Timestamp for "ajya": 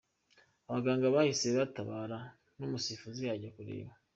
3.33-3.49